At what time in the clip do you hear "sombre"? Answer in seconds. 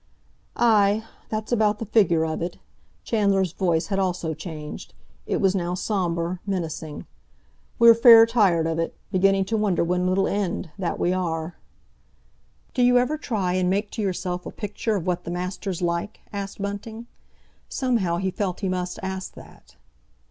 5.75-6.39